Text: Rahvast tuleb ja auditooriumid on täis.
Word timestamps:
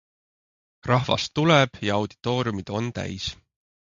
Rahvast 0.91 1.31
tuleb 1.39 1.71
ja 1.89 1.93
auditooriumid 1.99 2.69
on 2.79 2.87
täis. 2.99 3.25